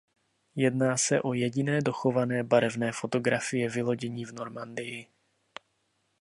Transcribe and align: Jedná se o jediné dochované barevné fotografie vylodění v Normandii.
Jedná 0.55 0.97
se 0.97 1.21
o 1.21 1.33
jediné 1.33 1.81
dochované 1.81 2.43
barevné 2.43 2.91
fotografie 2.91 3.69
vylodění 3.69 4.25
v 4.25 4.31
Normandii. 4.31 5.07